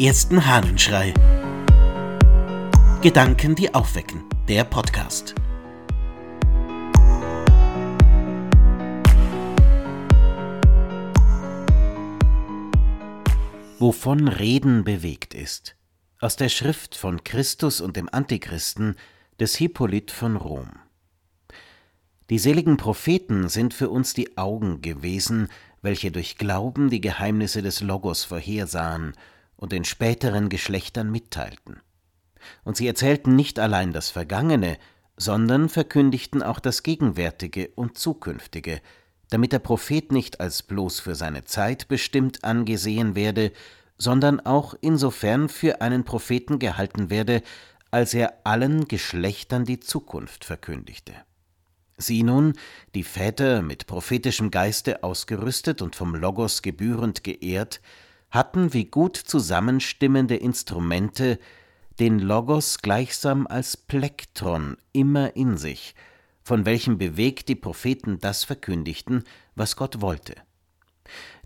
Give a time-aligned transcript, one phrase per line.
[0.00, 1.12] ersten Hahnenschrei.
[3.02, 4.24] Gedanken, die aufwecken.
[4.48, 5.34] Der Podcast.
[13.78, 15.76] Wovon Reden bewegt ist.
[16.18, 18.96] Aus der Schrift von Christus und dem Antichristen
[19.38, 20.70] des Hippolyt von Rom.
[22.30, 25.48] Die seligen Propheten sind für uns die Augen gewesen,
[25.82, 29.12] welche durch Glauben die Geheimnisse des Logos vorhersahen
[29.60, 31.80] und den späteren Geschlechtern mitteilten.
[32.64, 34.78] Und sie erzählten nicht allein das Vergangene,
[35.18, 38.80] sondern verkündigten auch das Gegenwärtige und Zukünftige,
[39.28, 43.52] damit der Prophet nicht als bloß für seine Zeit bestimmt angesehen werde,
[43.98, 47.42] sondern auch insofern für einen Propheten gehalten werde,
[47.90, 51.12] als er allen Geschlechtern die Zukunft verkündigte.
[51.98, 52.54] Sie nun,
[52.94, 57.82] die Väter mit prophetischem Geiste ausgerüstet und vom Logos gebührend geehrt,
[58.30, 61.38] hatten wie gut zusammenstimmende Instrumente
[61.98, 65.94] den Logos gleichsam als Plektron immer in sich,
[66.42, 70.34] von welchem bewegt die Propheten das verkündigten, was Gott wollte.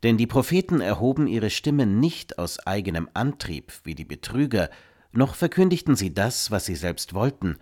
[0.02, 4.70] Denn die Propheten erhoben ihre Stimmen nicht aus eigenem Antrieb wie die Betrüger,
[5.12, 7.56] noch verkündigten sie das, was sie selbst wollten,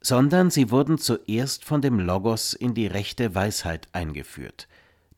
[0.00, 4.68] sondern sie wurden zuerst von dem Logos in die rechte Weisheit eingeführt,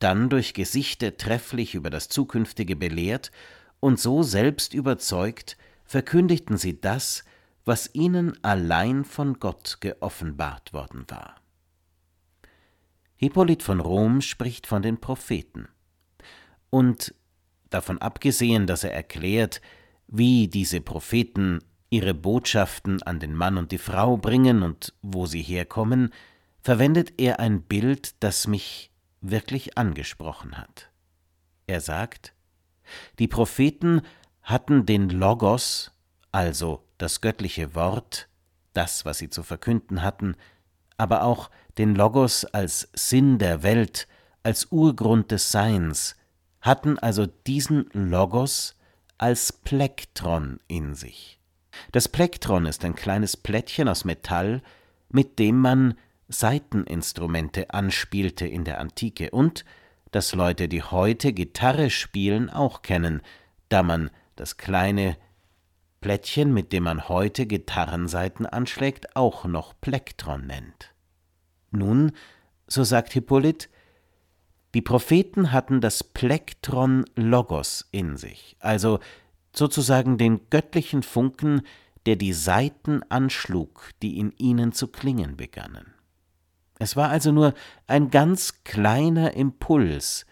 [0.01, 3.31] dann durch Gesichte trefflich über das Zukünftige belehrt
[3.79, 7.25] und so selbst überzeugt, verkündigten sie das,
[7.65, 11.37] was ihnen allein von Gott geoffenbart worden war.
[13.17, 15.69] Hippolyt von Rom spricht von den Propheten.
[16.71, 17.15] Und
[17.69, 19.61] davon abgesehen, dass er erklärt,
[20.09, 25.43] wie diese Propheten ihre Botschaften an den Mann und die Frau bringen und wo sie
[25.43, 26.13] herkommen,
[26.63, 28.90] verwendet er ein Bild, das mich
[29.21, 30.91] wirklich angesprochen hat.
[31.67, 32.33] Er sagt,
[33.19, 34.03] die Propheten
[34.43, 35.93] hatten den Logos,
[36.33, 38.29] also das göttliche Wort,
[38.73, 40.37] das, was sie zu verkünden hatten,
[40.97, 44.07] aber auch den Logos als Sinn der Welt,
[44.43, 46.17] als Urgrund des Seins,
[46.61, 48.77] hatten also diesen Logos
[49.19, 51.39] als Plektron in sich.
[51.93, 54.63] Das Plektron ist ein kleines Plättchen aus Metall,
[55.09, 55.95] mit dem man
[56.31, 59.65] Saiteninstrumente anspielte in der Antike und
[60.11, 63.23] das Leute, die heute Gitarre spielen, auch kennen,
[63.69, 65.17] da man das kleine
[66.01, 70.95] Plättchen, mit dem man heute Gitarrensaiten anschlägt, auch noch Plektron nennt.
[71.71, 72.13] Nun,
[72.67, 73.69] so sagt Hippolyt,
[74.75, 79.01] die Propheten hatten das Plektron Logos in sich, also
[79.53, 81.63] sozusagen den göttlichen Funken,
[82.07, 85.93] der die Saiten anschlug, die in ihnen zu klingen begannen.
[86.81, 87.53] Es war also nur
[87.87, 90.25] ein ganz kleiner Impuls,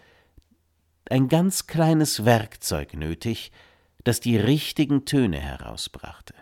[1.07, 3.51] ein ganz kleines Werkzeug nötig,
[4.03, 6.33] das die richtigen Töne herausbrachte.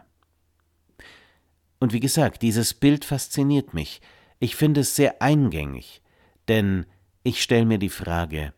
[1.79, 4.01] Und wie gesagt, dieses Bild fasziniert mich.
[4.39, 6.01] Ich finde es sehr eingängig,
[6.47, 6.85] denn
[7.23, 8.53] ich stelle mir die Frage,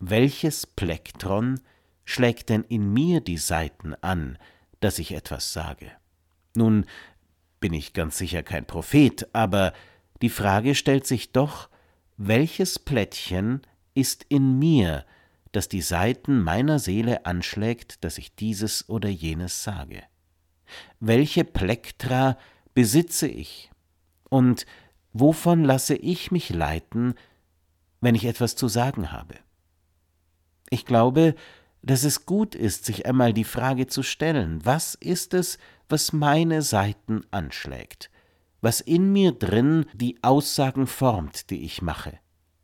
[0.00, 1.60] welches Plektron
[2.04, 4.36] schlägt denn in mir die Saiten an,
[4.80, 5.90] dass ich etwas sage?
[6.54, 6.84] Nun
[7.58, 9.72] bin ich ganz sicher kein Prophet, aber
[10.22, 11.68] die Frage stellt sich doch,
[12.16, 13.62] welches Plättchen
[13.94, 15.04] ist in mir,
[15.52, 20.02] das die Saiten meiner Seele anschlägt, dass ich dieses oder jenes sage?
[21.00, 22.36] Welche Plektra
[22.74, 23.70] besitze ich?
[24.28, 24.66] Und
[25.12, 27.14] wovon lasse ich mich leiten,
[28.00, 29.34] wenn ich etwas zu sagen habe?
[30.70, 31.34] Ich glaube,
[31.82, 36.62] dass es gut ist, sich einmal die Frage zu stellen, was ist es, was meine
[36.62, 38.10] Seiten anschlägt,
[38.60, 42.18] was in mir drin die Aussagen formt, die ich mache,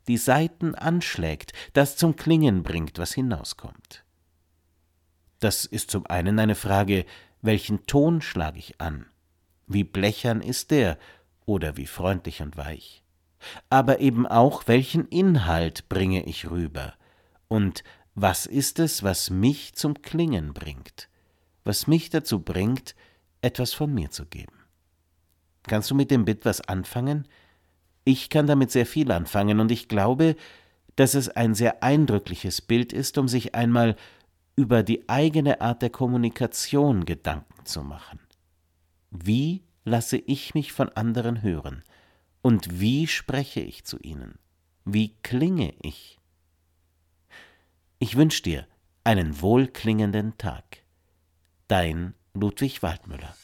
[0.07, 4.03] die Seiten anschlägt, das zum Klingen bringt, was hinauskommt.
[5.39, 7.05] Das ist zum einen eine Frage,
[7.41, 9.05] welchen Ton schlage ich an,
[9.67, 10.97] wie blechern ist der
[11.45, 13.03] oder wie freundlich und weich,
[13.69, 16.93] aber eben auch, welchen Inhalt bringe ich rüber
[17.47, 17.83] und
[18.15, 21.07] was ist es, was mich zum Klingen bringt,
[21.63, 22.95] was mich dazu bringt,
[23.41, 24.56] etwas von mir zu geben.
[25.67, 27.27] Kannst du mit dem Bild was anfangen?
[28.05, 30.35] Ich kann damit sehr viel anfangen und ich glaube,
[30.95, 33.95] dass es ein sehr eindrückliches Bild ist, um sich einmal
[34.55, 38.19] über die eigene Art der Kommunikation Gedanken zu machen.
[39.11, 41.83] Wie lasse ich mich von anderen hören?
[42.41, 44.39] Und wie spreche ich zu ihnen?
[44.85, 46.17] Wie klinge ich?
[47.99, 48.67] Ich wünsche dir
[49.03, 50.83] einen wohlklingenden Tag.
[51.67, 53.35] Dein Ludwig Waldmüller.